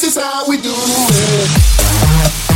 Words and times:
this 0.00 0.16
is 0.16 0.22
how 0.22 0.46
we 0.46 0.56
do 0.58 0.70
it. 0.72 2.47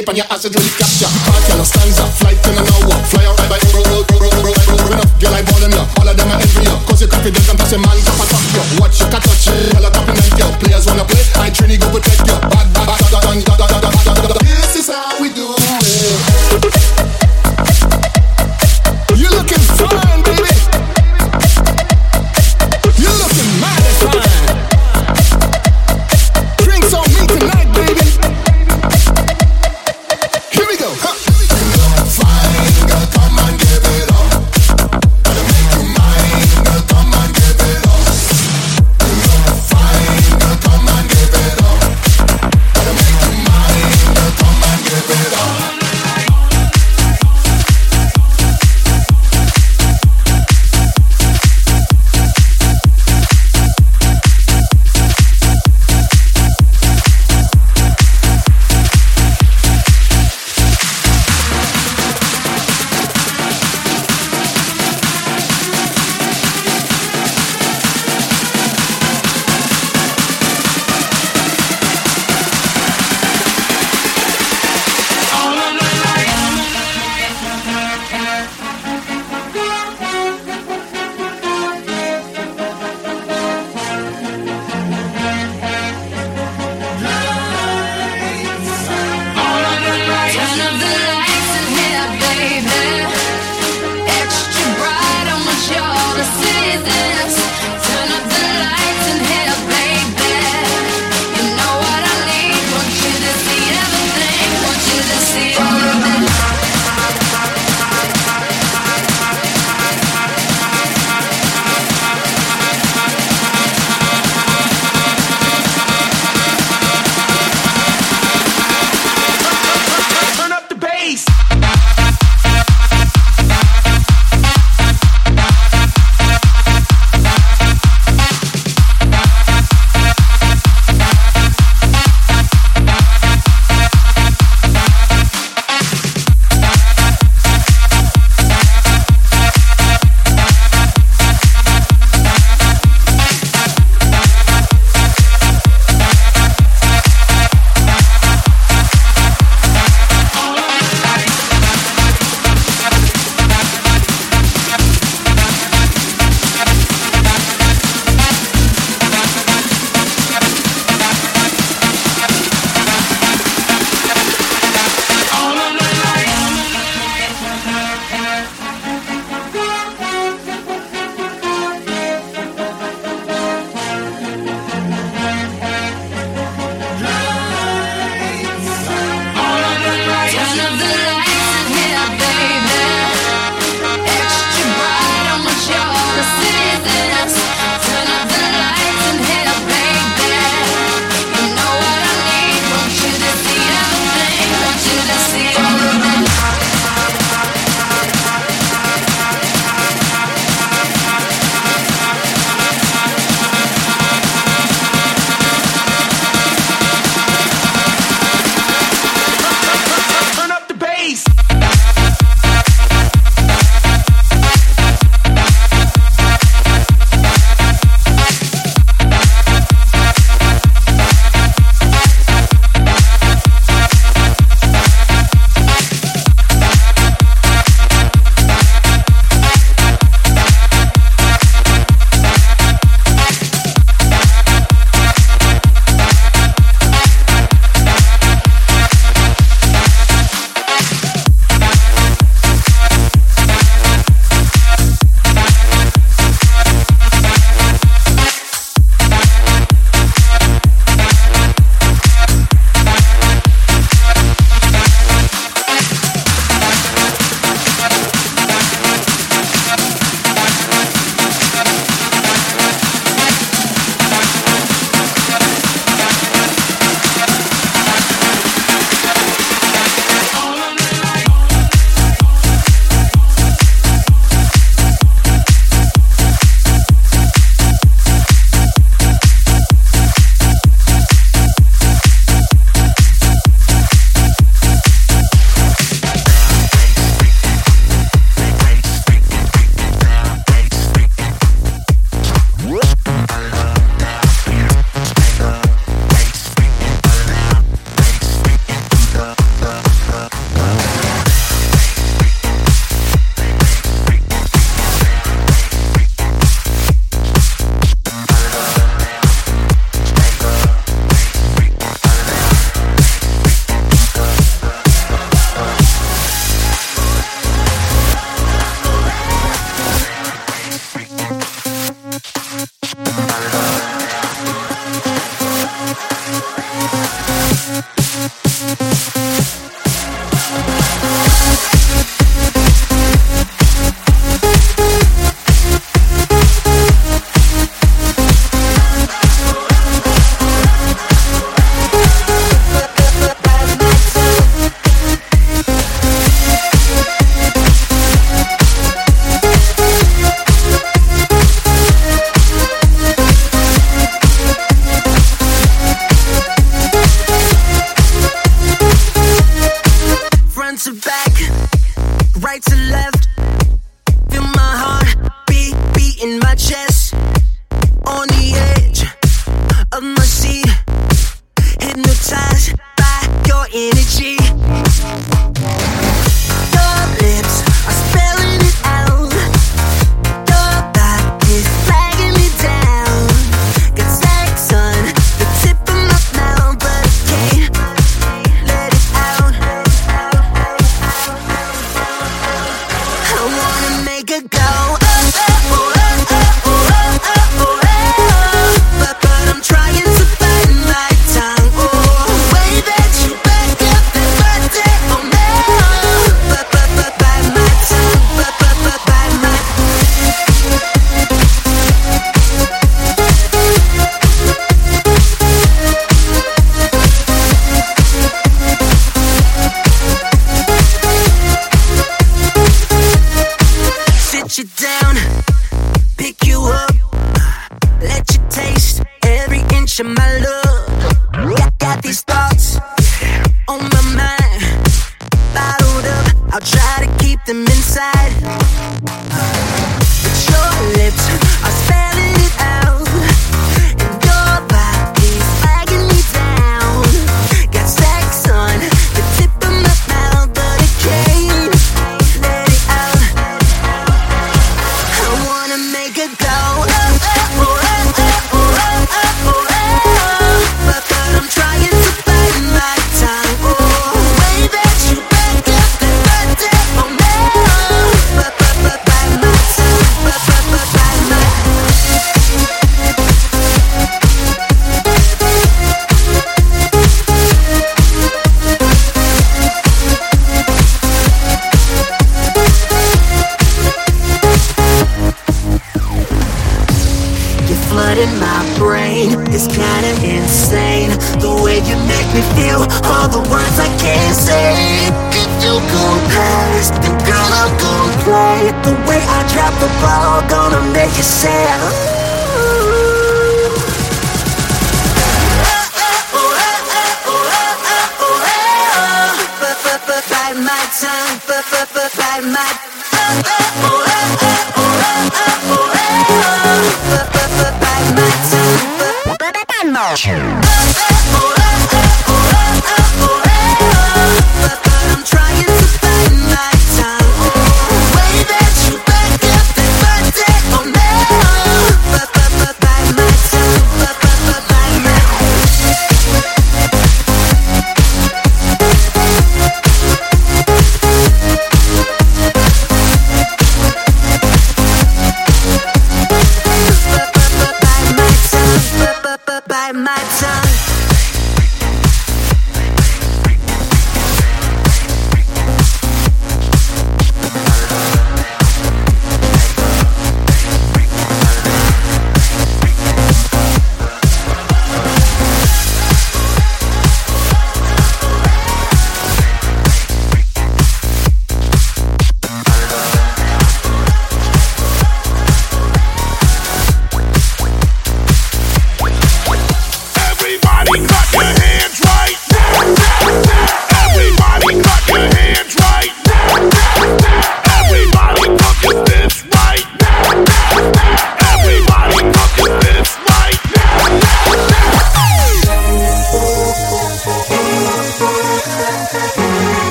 shape 0.00 0.08
and 0.08 0.18
your 0.18 0.26
acid 0.30 0.54
will 0.54 0.62
capture. 0.78 1.29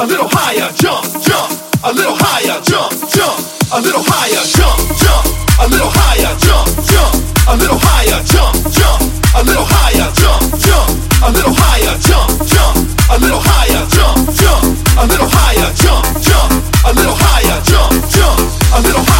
a 0.00 0.06
little 0.06 0.28
higher, 0.32 0.72
jump, 0.80 1.04
jump, 1.20 1.52
a 1.84 1.92
little 1.92 2.16
higher, 2.16 2.56
jump, 2.64 2.88
jump, 3.12 3.36
a 3.68 3.80
little 3.84 4.00
higher, 4.00 4.40
jump, 4.48 4.80
jump, 4.96 5.28
a 5.60 5.68
little 5.68 5.92
higher, 5.92 6.32
jump, 6.40 6.72
jump, 6.88 7.12
a 7.44 7.54
little 7.60 7.76
higher, 7.76 8.24
jump, 8.24 8.56
jump, 8.72 9.04
a 9.36 9.44
little 9.44 9.66
higher, 9.68 10.08
jump, 10.16 10.40
jump, 10.56 10.88
a 11.20 11.28
little 11.36 11.52
higher, 11.52 11.92
jump, 12.00 12.32
jump, 14.40 14.64
a 14.96 15.04
little 15.04 15.28
higher, 15.28 15.68
jump, 15.76 16.08
jump, 16.24 16.56
a 16.88 16.92
little 16.96 17.16
higher, 17.20 17.60
jump, 17.68 17.92
jump. 18.08 19.19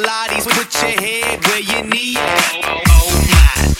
Pilates, 0.00 0.46
put 0.46 0.82
your 0.82 0.92
head 0.92 1.44
where 1.46 1.60
you 1.60 1.82
need. 1.82 2.16
Oh, 2.16 2.60
oh, 2.64 2.80
oh, 2.86 3.00
oh 3.12 3.74
my. 3.76 3.79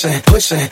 pushing, 0.00 0.22
pushing. 0.22 0.68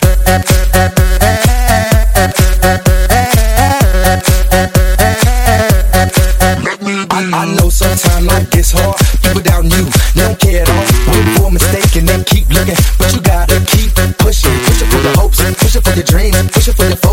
I, 7.11 7.31
I 7.33 7.55
know 7.57 7.69
sometimes 7.69 8.27
life 8.27 8.51
gets 8.51 8.71
hard. 8.71 8.97
People 9.23 9.43
doubt 9.43 9.65
you, 9.65 9.87
don't 10.15 10.39
care 10.39 10.63
at 10.63 10.69
all. 10.71 10.85
Wait 11.11 11.39
for 11.39 11.47
a 11.47 11.51
mistake 11.51 11.97
and 11.97 12.09
they 12.09 12.23
keep 12.25 12.49
looking, 12.51 12.77
but 12.99 13.15
you 13.15 13.21
gotta 13.21 13.59
keep 13.67 13.91
pushing, 14.19 14.53
pushing 14.65 14.89
for 14.89 15.01
your 15.03 15.17
hopes, 15.17 15.43
pushing 15.59 15.83
for 15.83 15.95
your 15.95 16.05
dreams, 16.05 16.51
pushing 16.53 16.75
for 16.75 16.85
your. 16.85 17.06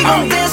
on. 0.07 0.46